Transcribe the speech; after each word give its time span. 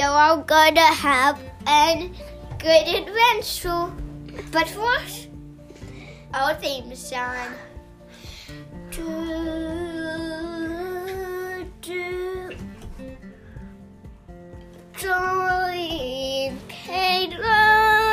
are 0.00 0.30
all 0.30 0.38
gonna 0.38 0.80
have 0.80 1.40
a 1.66 2.10
good 2.58 2.88
adventure. 2.88 3.90
But 4.52 4.68
first, 4.68 5.28
our 6.34 6.54
theme 6.54 6.94
song. 6.94 7.54
Do, 8.90 9.06
do. 11.80 12.56
Join 14.98 16.58
Caleb 16.68 18.05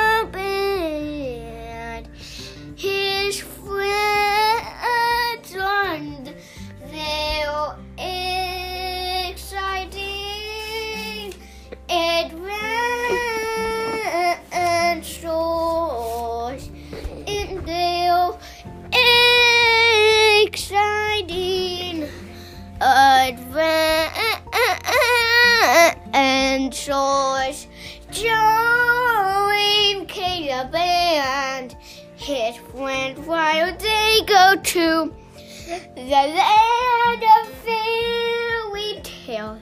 the 36.04 36.10
land 36.10 37.24
of 37.24 37.48
fairy 37.64 39.00
tales. 39.04 39.62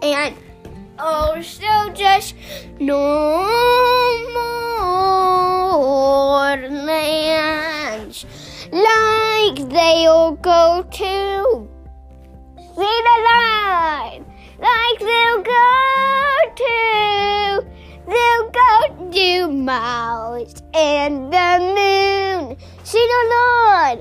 And 0.00 0.34
oh, 0.98 1.34
also 1.36 1.92
just 1.92 2.34
no 2.80 3.44
more 4.32 6.56
lands 6.56 8.24
like 8.72 9.68
they'll 9.68 10.36
go 10.36 10.86
to. 10.90 11.68
See 12.56 13.02
the 13.08 13.18
line 13.30 14.24
like 14.58 14.98
they'll 15.00 15.42
go 15.42 15.74
to. 16.56 17.66
They'll 18.06 18.50
go 18.50 19.10
to 19.12 19.48
Mars 19.52 20.62
and 20.72 21.30
the 21.32 21.58
moon. 21.76 22.56
See 22.84 23.06
the 23.06 23.28
Lord 23.34 23.98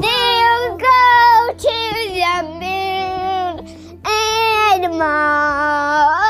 they'll 0.00 0.39
go 0.80 1.54
to 1.58 1.76
the 2.16 2.36
moon 2.60 4.00
and 4.04 4.98
Mars 4.98 6.29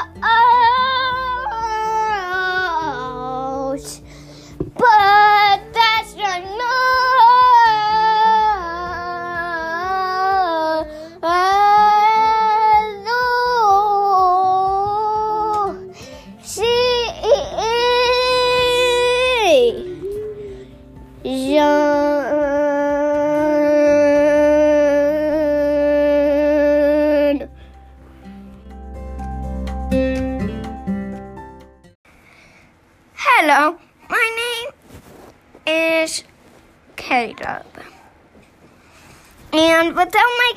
without 40.00 40.14
my 40.14 40.52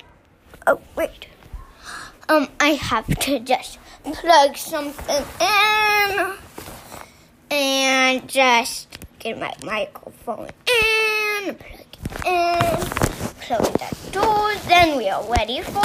oh 0.67 0.79
wait. 0.95 1.27
Um 2.29 2.47
I 2.61 2.69
have 2.69 3.07
to 3.07 3.39
just 3.39 3.77
plug 4.03 4.55
something 4.55 5.25
in 5.41 6.33
and 7.51 8.29
just 8.29 8.87
get 9.19 9.37
my 9.37 9.53
microphone 9.63 10.47
in, 10.47 11.55
plug 11.55 11.91
it 11.91 12.25
in, 12.25 12.85
close 13.41 13.69
that 13.81 13.97
door, 14.13 14.55
then 14.69 14.97
we 14.97 15.09
are 15.09 15.23
ready 15.29 15.61
for 15.61 15.83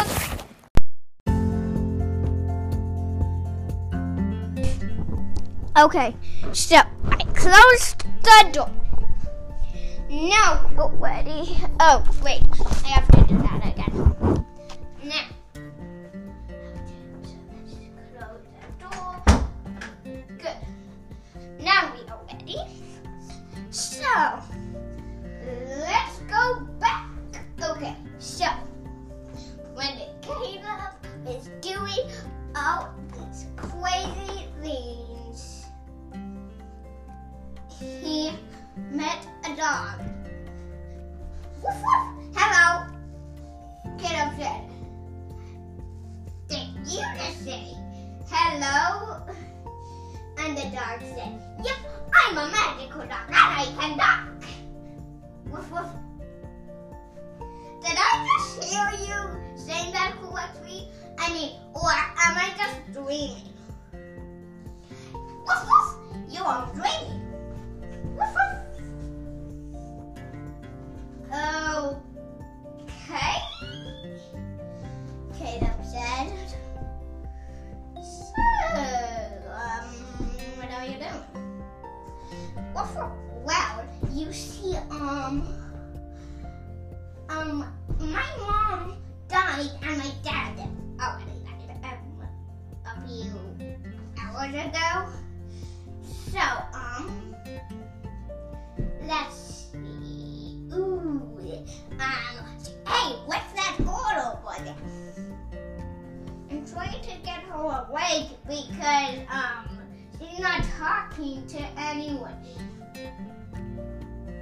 Okay, 5.76 6.16
so 6.52 6.76
I 6.76 7.22
closed 7.34 8.04
the 8.22 8.48
door. 8.52 8.87
Now 10.10 10.70
go 10.74 10.88
ready. 10.88 11.58
Oh, 11.80 12.02
wait, 12.22 12.42
I 12.82 12.88
have 12.88 13.08
to 13.08 13.24
do 13.28 13.36
that 13.38 13.66
again. 13.66 14.44
Now. 15.04 15.26
Close. 18.80 19.42
Good. 20.38 20.56
Now 21.60 21.92
we 21.94 22.08
are 22.08 22.20
ready. 22.32 22.56
So, 23.70 24.40
let's 25.44 26.18
go 26.20 26.60
back. 26.80 27.10
Okay, 27.62 27.94
so, 28.18 28.46
when 29.74 29.98
the 29.98 30.06
Caleb 30.22 30.94
is 31.28 31.50
doing 31.60 32.10
all 32.56 32.94
these 33.12 33.46
crazy 33.56 34.46
things, 34.62 35.66
he 37.78 38.32
met 38.90 39.26
a 39.44 39.54
dog. 39.54 39.97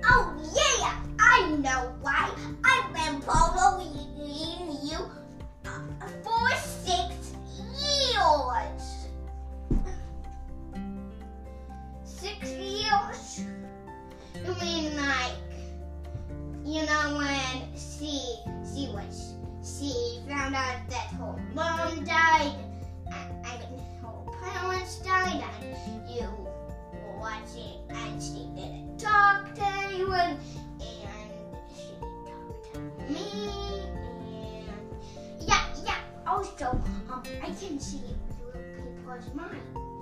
Oh 0.04 0.24
yeah, 0.56 0.94
I 1.20 1.48
know 1.56 1.92
why. 2.00 2.15
Was 39.16 39.34
mine. 39.34 39.95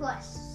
That 0.00 0.49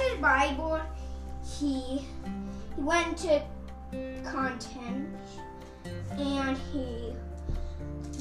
after 0.00 0.16
the 0.16 0.22
Bible, 0.22 0.80
he 1.58 2.06
went 2.76 3.18
to 3.18 3.42
content 4.24 5.08
and 6.12 6.56
he 6.72 7.12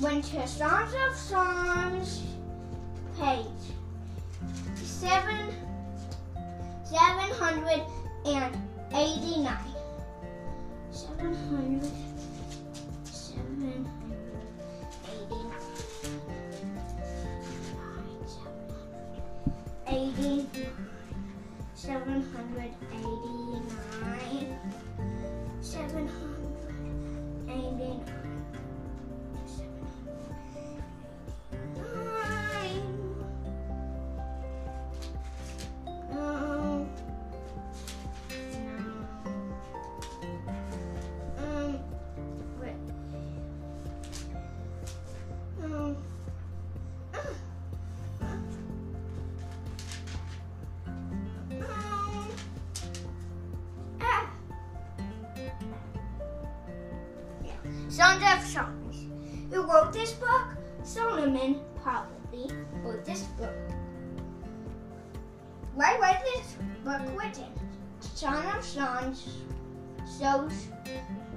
went 0.02 0.26
to 0.26 0.48
Songs 0.48 0.94
of 1.08 1.16
Songs, 1.16 2.24
page. 3.20 3.46
Seven, 4.76 5.54
789 6.84 7.86
789 8.92 9.70
Eighty-nine. 19.88 20.89
789, 21.90 24.54
789. 25.60 28.19
Of 58.02 58.46
Songs. 58.46 59.08
Who 59.52 59.64
wrote 59.64 59.92
this 59.92 60.14
book? 60.14 60.56
Solomon 60.84 61.60
probably 61.84 62.50
wrote 62.82 63.04
this 63.04 63.24
book. 63.38 63.54
Why 65.76 65.98
was 66.00 66.16
this 66.24 66.56
book 66.86 67.02
written? 67.20 67.52
Of 68.02 68.64
Songs 68.64 69.28
shows 70.18 70.54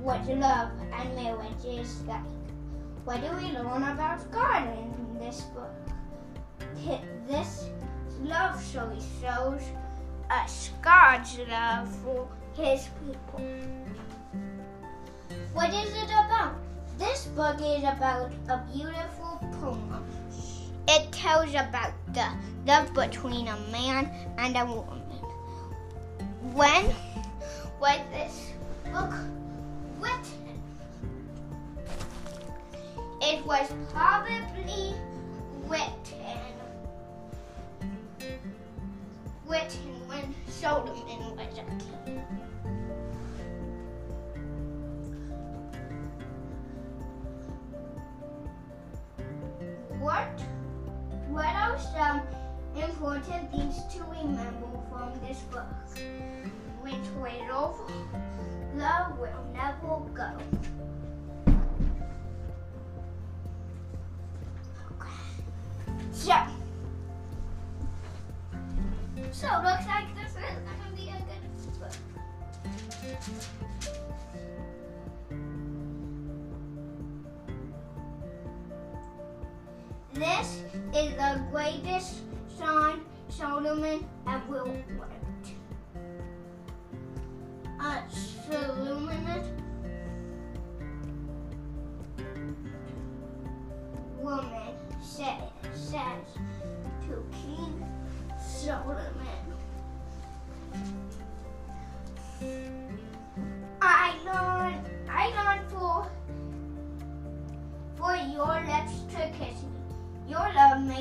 what 0.02 0.24
love 0.28 0.70
and 0.92 1.14
marriage 1.16 1.64
is 1.66 2.00
like. 2.02 2.20
What 3.04 3.20
do 3.22 3.36
we 3.36 3.52
learn 3.58 3.82
about 3.82 4.30
God 4.30 4.68
in 4.78 5.18
this 5.18 5.40
book? 5.54 5.74
This 7.26 7.70
love 8.20 8.62
story 8.62 9.00
shows 9.20 9.62
us 10.30 10.70
God's 10.80 11.38
love 11.48 11.88
for 12.04 12.28
His 12.54 12.88
people. 13.04 13.44
What 15.52 15.68
is 15.74 15.94
it 15.94 16.10
about? 16.10 16.54
This 16.98 17.26
book 17.26 17.56
is 17.60 17.82
about 17.82 18.32
a 18.48 18.62
beautiful 18.72 19.38
poem. 19.60 20.04
It 20.88 21.12
tells 21.12 21.50
about 21.50 21.92
the 22.14 22.26
love 22.66 22.94
between 22.94 23.48
a 23.48 23.56
man 23.70 24.10
and 24.38 24.56
a 24.56 24.64
woman. 24.64 25.02
When 26.54 26.86
was 27.80 28.00
this 28.10 28.52
book 28.92 29.12
written? 30.00 30.62
It 33.20 33.44
was 33.44 33.70
probably 33.92 34.94
written 35.68 36.22
written 39.46 40.08
when 40.08 40.34
Solomon 40.48 41.36
was 41.36 41.58
a 41.58 41.64
king. 42.06 42.51
What 50.02 50.40
what 51.28 51.46
are 51.46 51.78
some 51.78 52.22
important 52.74 53.52
things 53.52 53.76
to 53.94 54.02
remember 54.02 54.66
from 54.90 55.12
this 55.24 55.38
book? 55.42 55.62
Which 56.80 57.08
way 57.22 57.40
love, 57.48 57.78
love 58.74 59.16
will 59.20 59.44
never 59.54 60.00
go. 60.12 60.32
So, 66.10 66.34
so 69.30 69.46
looks 69.62 69.86
like 69.86 70.12
this 70.16 70.32
is 70.32 70.58
gonna 70.66 70.96
be 70.96 71.10
a 71.10 71.18
good 71.30 71.44
book. 71.78 71.94
This 80.22 80.62
is 80.94 81.16
the 81.16 81.44
greatest 81.50 82.20
song 82.56 83.04
Solomon 83.28 84.06
ever. 84.28 84.70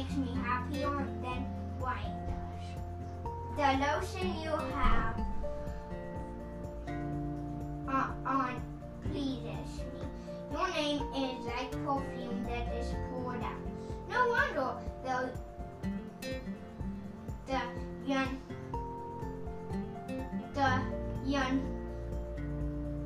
Makes 0.02 0.16
me 0.16 0.36
happier 0.44 1.06
than 1.22 1.46
wine 1.80 2.18
does. 2.26 2.66
The 3.56 3.68
lotion 3.86 4.34
you 4.42 4.50
have 4.50 5.16
on, 7.88 8.16
on 8.26 8.62
pleases 9.04 9.84
me. 9.94 10.02
Your 10.52 10.68
name 10.70 11.02
is 11.14 11.46
like 11.46 11.72
perfume 11.86 12.44
that 12.46 12.74
is 12.74 12.96
poured 13.12 13.44
out. 13.44 13.62
No 14.10 14.28
wonder 14.30 14.74
the 15.04 15.30
the 17.46 17.62
young 18.08 18.42
the 20.56 20.82
young 21.26 21.62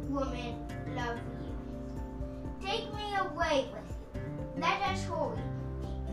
woman 0.09 0.55
love 0.95 1.19
you. 1.41 2.65
Take 2.65 2.93
me 2.93 3.15
away 3.19 3.65
with 3.73 3.97
you. 4.15 4.21
Let 4.61 4.81
us 4.83 5.03
hurry. 5.03 5.54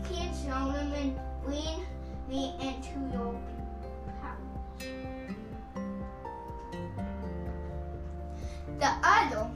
King 0.07 0.33
Solomon, 0.33 1.19
bring 1.45 1.85
me 2.27 2.53
into 2.59 2.99
your 3.13 3.39
palace. 4.21 4.87
The 8.79 8.91
other 9.03 9.49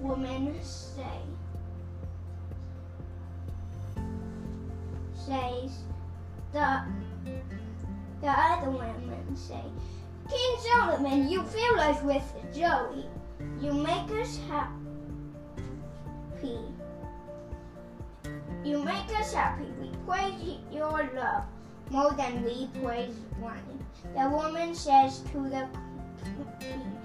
woman 0.00 0.54
say 0.62 1.02
says 5.14 5.82
the 6.52 6.82
the 8.20 8.28
other 8.28 8.70
women 8.70 9.36
say, 9.36 9.62
King 10.28 10.56
Solomon, 10.58 11.28
you 11.28 11.42
fill 11.44 11.80
us 11.80 12.02
with 12.02 12.22
joy. 12.52 13.04
You 13.60 13.72
make 13.72 14.10
us 14.10 14.40
happy. 14.48 14.78
You 18.64 18.82
make 18.82 19.08
us 19.18 19.32
happy. 19.32 19.66
We 19.80 19.90
praise 20.06 20.58
your 20.70 21.10
love 21.14 21.44
more 21.90 22.12
than 22.12 22.44
we 22.44 22.68
praise 22.82 23.14
wine. 23.40 23.84
The 24.16 24.28
woman 24.28 24.74
says 24.74 25.20
to 25.32 25.48
the 25.48 25.68
king, 26.60 26.98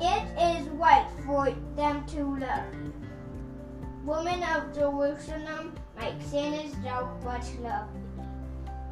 It 0.00 0.24
is 0.38 0.68
right 0.70 1.06
for 1.24 1.50
them 1.76 2.06
to 2.06 2.38
love 2.38 2.74
you. 2.74 2.92
Woman 4.04 4.42
of 4.44 4.74
Jerusalem, 4.74 5.74
my 5.96 6.12
sin 6.30 6.54
is 6.54 6.72
dark 6.76 7.08
but 7.24 7.42
lovely. 7.60 8.00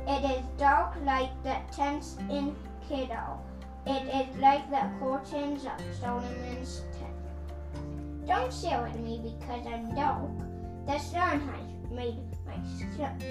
It 0.07 0.39
is 0.39 0.45
dark 0.59 0.97
like 1.05 1.31
the 1.43 1.57
tents 1.75 2.17
in 2.29 2.55
Kedar. 2.89 3.39
It 3.87 4.09
is 4.09 4.37
like 4.41 4.69
the 4.71 4.91
curtains 4.99 5.65
of 5.65 5.81
Solomon's 6.01 6.83
tent. 6.99 8.27
Don't 8.27 8.53
stare 8.53 8.87
at 8.87 8.99
me 8.99 9.21
because 9.23 9.67
I'm 9.67 9.95
dark. 9.95 10.31
The 10.87 10.99
sun 10.99 11.41
has 11.41 11.64
made 11.95 12.19
my 12.47 12.57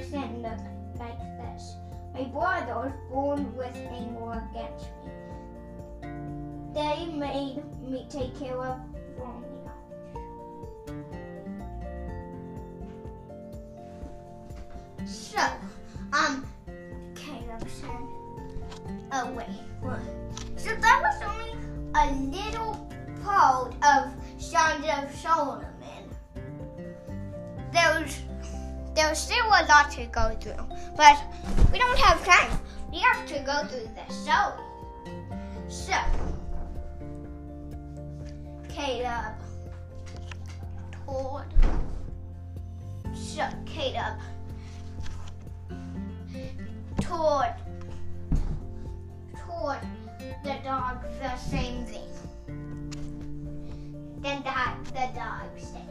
sin 0.10 0.42
look 0.42 0.60
like 1.00 1.20
this. 1.38 1.76
My 2.14 2.24
brothers 2.26 2.94
born 3.10 3.56
with 3.56 3.76
anger 3.76 4.44
against 4.52 4.86
me. 5.04 5.12
They 6.74 7.06
made 7.14 7.64
me 7.82 8.08
take 8.10 8.38
care 8.40 8.58
of 8.58 8.80
wrong 9.18 9.44
So, 15.06 15.42
um, 16.14 16.46
Caleb 17.16 17.68
said, 17.68 17.90
oh 19.12 19.32
wait, 19.36 19.48
what? 19.82 20.00
So 20.56 20.70
that 20.76 21.02
was 21.02 21.22
only 21.24 21.52
a 21.96 22.12
little 22.32 22.90
part 23.24 23.74
of 23.84 24.14
Songs 24.42 24.86
of 24.98 25.14
Solomon. 25.16 25.68
There's, 27.74 28.22
there's 28.96 29.18
still 29.18 29.46
a 29.48 29.66
lot 29.68 29.92
to 29.92 30.06
go 30.08 30.36
through, 30.40 30.66
but 30.96 31.18
we 31.72 31.80
don't 31.80 31.98
have 32.00 32.24
time. 32.26 32.60
We 32.92 33.00
have 33.00 33.26
to 33.28 33.40
go 33.40 33.66
through 33.68 33.90
the 33.96 34.14
story. 34.14 34.62
So, 35.68 35.94
Caleb 38.70 39.34
told, 41.06 41.44
so 43.14 43.48
Caleb 43.66 44.20
told 47.02 47.46
told 49.48 49.78
the 50.44 50.56
dog 50.64 51.04
the 51.20 51.36
same 51.38 51.86
thing. 51.86 52.08
Then 54.22 54.44
that 54.44 54.78
the 54.86 55.20
dog 55.20 55.50
said, 55.58 55.82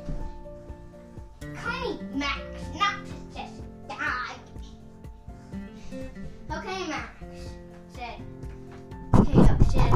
Me 1.44 1.99
Max, 2.14 2.40
not 2.76 2.94
just 3.34 3.62
dog. 3.88 4.37
Okay, 6.52 6.87
Max, 6.88 7.25
said 7.94 8.20
Caleb 9.25 9.64
said, 9.70 9.92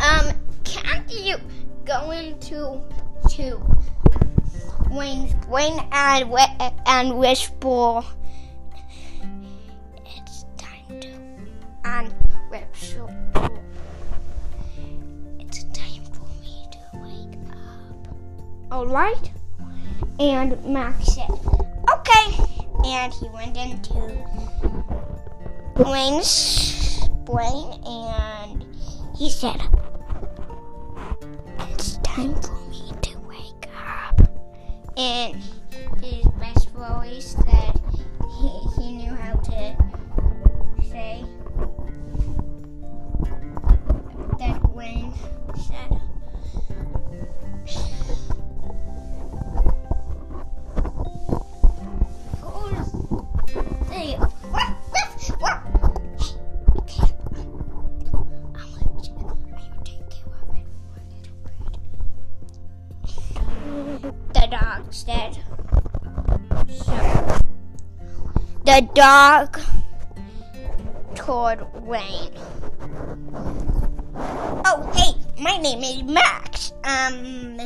Um, 0.00 0.32
can't 0.64 1.10
you 1.12 1.36
go 1.84 2.10
into 2.10 2.80
to 3.30 3.60
Wayne's 4.90 5.34
brain 5.46 5.78
and, 5.92 6.32
and 6.86 7.18
whisper 7.18 8.02
Alright? 18.84 19.30
And 20.20 20.62
Max 20.62 21.14
said, 21.14 21.30
Okay. 21.90 22.36
And 22.84 23.14
he 23.14 23.28
went 23.30 23.56
into 23.56 23.94
Wayne's 25.76 27.08
brain 27.24 27.80
and 27.86 28.66
he 29.16 29.30
said, 29.30 29.56
It's 31.70 31.96
time 31.98 32.34
for 32.42 32.60
me 32.68 32.92
to 33.00 33.18
wake 33.20 33.68
up. 33.74 34.20
And 34.98 35.42
the 68.64 68.88
dog 68.94 69.60
told 71.14 71.58
Wayne. 71.86 72.32
Oh, 74.66 74.90
hey, 74.94 75.42
my 75.42 75.58
name 75.58 75.82
is 75.82 76.02
Max. 76.02 76.72
Um. 76.84 77.60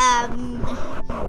Um, 0.00 0.62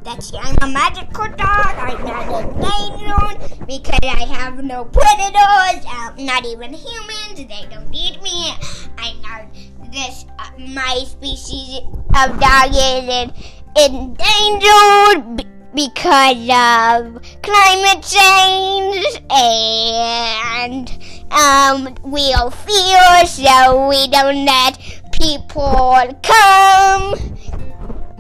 that's 0.04 0.32
I'm 0.34 0.56
a 0.62 0.68
magical 0.68 1.26
dog. 1.26 1.76
I'm 1.76 2.06
not 2.06 2.28
a 2.28 3.66
because 3.66 4.00
I 4.04 4.24
have 4.24 4.64
no 4.64 4.86
predators. 4.86 5.86
Um, 5.86 6.26
not 6.26 6.46
even 6.46 6.74
humans. 6.74 7.36
They 7.36 7.68
don't 7.70 7.94
eat 7.94 8.22
me. 8.22 8.54
I 8.98 9.14
know 9.24 9.50
this. 9.92 10.26
Uh, 10.40 10.50
my 10.58 11.04
species 11.06 11.80
of 12.16 12.40
dog 12.40 12.72
is 12.74 13.32
endangered. 13.78 15.48
because 15.74 16.50
of 16.50 17.22
climate 17.42 18.04
change 18.04 19.06
and 19.32 20.92
um, 21.32 21.96
we'll 22.04 22.52
fear 22.52 23.26
so 23.26 23.88
we 23.88 24.06
don't 24.10 24.44
let 24.44 24.78
people 25.14 25.96
come 26.24 27.16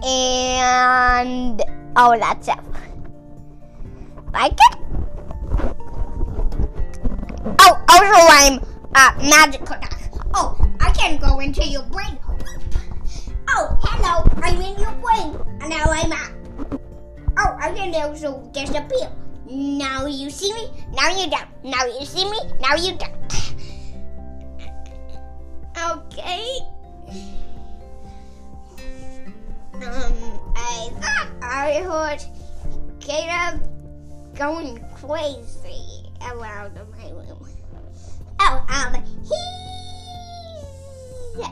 and 0.04 1.62
all 1.98 2.18
that 2.18 2.42
stuff. 2.42 2.64
Like 4.32 4.54
it? 4.54 4.78
Oh, 7.60 7.84
also 7.90 8.16
I'm 8.30 8.60
uh, 8.96 9.30
magical. 9.30 9.76
Dog. 9.76 10.30
Oh, 10.34 10.71
I 10.82 10.92
can 10.92 11.18
go 11.18 11.40
into 11.40 11.64
your 11.64 11.84
brain. 11.84 12.18
Oh, 13.50 13.78
hello, 13.84 14.28
I'm 14.42 14.60
in 14.60 14.80
your 14.80 14.92
brain. 14.94 15.38
And 15.62 15.70
now 15.70 15.84
I'm 15.86 16.12
out. 16.12 16.32
Oh, 17.38 17.58
I 17.60 17.72
can 17.74 17.94
also 17.96 18.42
disappear. 18.52 19.12
Now 19.46 20.08
you 20.08 20.30
see 20.30 20.52
me, 20.54 20.72
now 20.94 21.10
you 21.10 21.30
don't. 21.30 21.48
Now 21.64 21.86
you 21.86 22.06
see 22.06 22.30
me, 22.30 22.38
now 22.60 22.76
you 22.76 22.98
don't. 22.98 23.22
okay. 25.78 26.58
Um, 29.76 30.14
I 30.56 30.90
thought 31.00 31.28
I 31.42 31.82
heard 31.84 32.24
Caleb 33.00 33.68
going 34.36 34.84
crazy 34.96 36.10
around 36.32 36.76
my 36.98 37.10
room. 37.12 37.48
Oh, 38.40 38.66
um, 38.70 39.04
he's. 39.24 39.61
Here! 41.34 41.44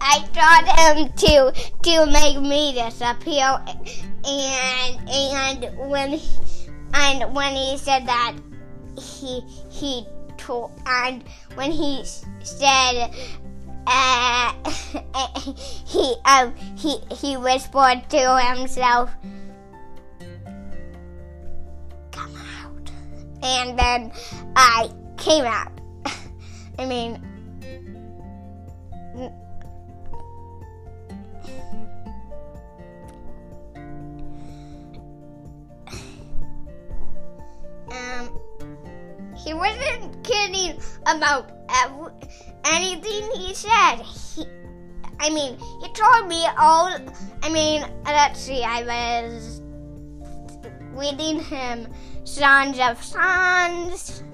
I 0.00 0.20
taught 0.34 0.68
him 0.78 1.10
to 1.16 1.52
to 1.82 2.06
make 2.06 2.38
me 2.38 2.74
disappear, 2.74 3.58
and 4.24 5.08
and 5.08 5.78
when 5.88 6.20
and 6.92 7.34
when 7.34 7.54
he 7.54 7.78
said 7.78 8.06
that, 8.06 8.34
he 8.98 9.40
he 9.70 10.06
told 10.36 10.72
and 10.84 11.24
when 11.54 11.70
he 11.72 12.04
said. 12.42 13.10
Uh, 13.86 14.52
he 15.86 16.16
um 16.24 16.54
he 16.76 16.98
he 17.12 17.36
whispered 17.36 18.02
to 18.10 18.38
himself, 18.40 19.10
"Come 22.10 22.34
out," 22.36 22.90
and 23.42 23.78
then 23.78 24.12
I 24.56 24.90
came 25.16 25.44
out. 25.44 25.70
I 26.78 26.86
mean, 26.86 27.22
um, 37.90 38.45
he 39.46 39.54
wasn't 39.54 40.24
kidding 40.24 40.76
about 41.06 41.52
ev- 41.68 42.12
anything 42.64 43.30
he 43.36 43.54
said. 43.54 44.02
He, 44.02 44.44
I 45.20 45.30
mean, 45.30 45.56
he 45.80 45.88
told 45.92 46.26
me 46.26 46.44
all. 46.58 46.90
I 47.42 47.48
mean, 47.48 47.84
let's 48.04 48.40
see, 48.40 48.64
I 48.64 48.82
was 48.82 49.62
reading 50.92 51.40
him 51.40 51.86
Songs 52.24 52.80
of 52.80 53.02
Songs. 53.02 54.24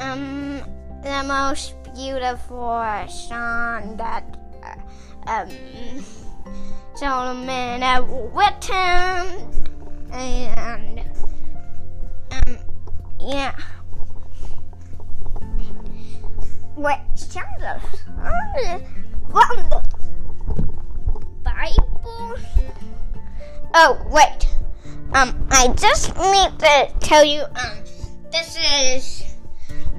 Um, 0.00 0.60
the 1.04 1.22
most 1.24 1.74
beautiful 1.94 2.82
song 3.08 3.96
that 3.96 4.24
uh, 4.64 5.30
um, 5.30 6.04
Solomon 6.96 7.82
had 7.82 8.08
written, 8.08 9.70
and 10.10 11.00
um, 12.32 12.58
yeah. 13.20 13.54
Sounds 16.80 17.62
of 17.62 17.82
from 19.30 19.68
the 19.68 19.82
Bible. 21.44 22.38
Oh 23.74 24.06
wait, 24.10 24.48
um, 25.12 25.46
I 25.50 25.68
just 25.76 26.16
need 26.16 26.58
to 26.58 26.90
tell 27.00 27.22
you, 27.22 27.42
um, 27.42 27.76
this 28.32 28.56
is 28.82 29.36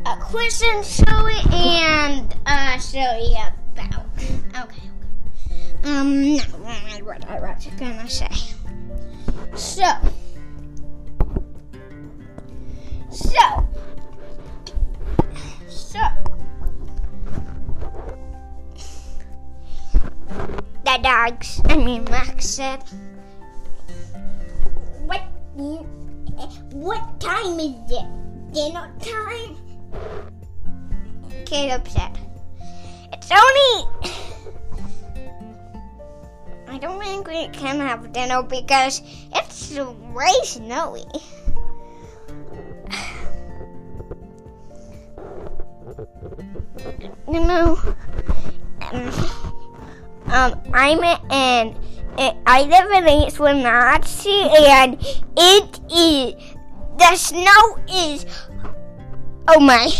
a 0.08 0.18
question 0.22 0.84
story 0.84 1.36
and 1.52 2.36
a 2.48 2.80
story 2.80 3.36
about. 3.78 4.08
Okay, 4.18 4.40
okay. 4.64 4.90
Um, 5.84 6.36
no, 6.36 6.42
what 7.04 7.30
I 7.30 7.40
was 7.40 7.68
gonna 7.78 8.10
say. 8.10 8.28
So, 9.54 9.86
so, 13.12 13.68
so, 15.70 16.00
the 20.92 21.04
dogs. 21.04 21.62
I 21.66 21.78
mean, 21.78 22.04
Max 22.06 22.46
said, 22.46 22.84
"What? 25.06 25.22
What 26.74 27.20
time 27.20 27.60
is 27.60 27.92
it? 27.92 28.08
Dinner 28.52 28.92
time?" 29.00 29.56
Caleb 31.46 31.88
said, 31.88 32.18
"It's 33.14 33.32
only." 33.32 33.72
I 36.68 36.78
don't 36.78 37.00
think 37.00 37.28
we 37.28 37.48
can 37.50 37.80
have 37.80 38.12
dinner 38.12 38.44
because 38.44 39.02
it's 39.34 39.78
way 40.14 40.34
snowy. 40.44 41.06
Know, 47.28 47.80
um, 48.92 49.31
um 50.32 50.60
I'm 50.74 51.04
in. 51.30 51.76
I 52.46 52.64
live 52.64 53.04
in 53.04 53.08
East 53.24 53.40
Wenatchee, 53.40 54.50
and 54.60 54.98
it 55.38 55.80
is 55.92 56.34
the 56.98 57.16
snow 57.16 57.78
is. 57.90 58.26
Oh 59.48 59.60
my! 59.60 59.90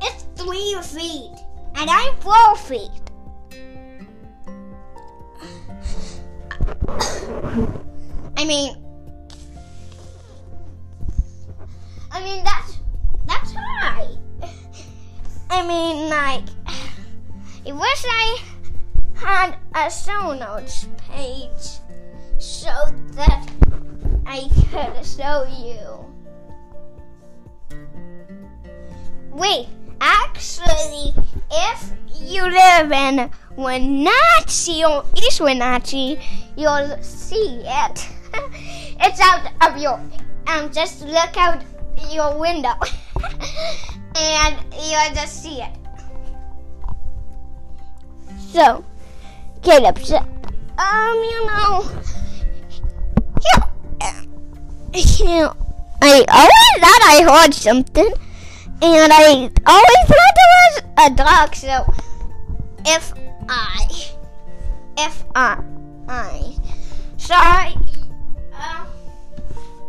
It's 0.00 0.22
three 0.36 0.76
feet, 0.80 1.34
and 1.74 1.90
I'm 1.90 2.14
four 2.20 2.56
feet. 2.56 3.02
I 8.36 8.44
mean, 8.44 8.76
I 12.12 12.22
mean 12.22 12.44
that's 12.44 12.78
that's 13.26 13.52
high. 13.52 14.06
I 15.50 15.66
mean, 15.66 16.08
like, 16.08 16.44
it 17.64 17.74
was 17.74 18.04
I 18.08 18.47
had 19.28 19.58
a 19.74 19.90
show 19.90 20.32
notes 20.32 20.88
page 21.10 21.80
so 22.38 22.72
that 23.12 23.46
I 24.24 24.48
could 24.70 25.04
show 25.04 25.44
you. 25.60 25.78
Wait, 29.30 29.68
actually, 30.00 31.12
if 31.50 31.92
you 32.18 32.42
live 32.42 32.90
in 32.90 33.30
Wenatchee 33.56 34.82
or 34.86 35.04
East 35.14 35.42
Wenatchee, 35.42 36.18
you'll 36.56 36.96
see 37.02 37.62
it. 37.66 38.08
it's 38.98 39.20
out 39.20 39.52
of 39.60 39.76
your 39.76 40.00
um 40.46 40.72
just 40.72 41.02
look 41.02 41.36
out 41.36 41.62
your 42.10 42.38
window 42.40 42.72
and 44.16 44.56
you'll 44.72 45.14
just 45.14 45.42
see 45.42 45.60
it. 45.60 45.76
So 48.52 48.82
Caleb 49.62 49.98
said, 49.98 50.22
um, 50.78 51.16
you 51.16 51.46
know, 51.46 51.90
yeah, 53.42 53.64
yeah, 54.00 55.52
I 56.00 56.24
always 56.28 56.80
thought 56.80 57.02
I 57.04 57.22
heard 57.24 57.54
something, 57.54 58.12
and 58.82 59.12
I 59.12 59.50
always 59.66 60.04
thought 60.06 60.36
it 60.36 60.50
was 60.54 60.82
a 60.98 61.10
dog. 61.14 61.54
So 61.54 61.92
if 62.86 63.12
I, 63.48 63.86
if 64.96 65.24
I, 65.34 65.62
I, 66.08 66.54
sorry, 67.16 67.74
uh, 68.54 68.84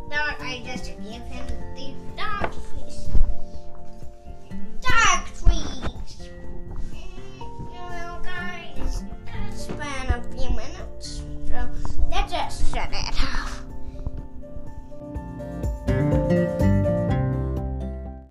don't 0.10 0.42
I 0.42 0.62
just 0.66 0.92
know, 12.32 12.38
guys, 12.38 12.62
it's 12.62 12.72
been 12.72 12.94
a 12.94 13.09